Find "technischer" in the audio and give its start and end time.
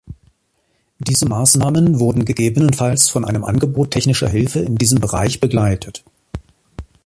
3.91-4.27